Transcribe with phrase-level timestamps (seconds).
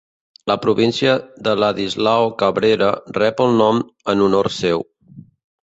[0.51, 1.11] La província
[1.49, 2.89] de Ladislao Cabrera
[3.21, 4.85] rep el nom en honor seu.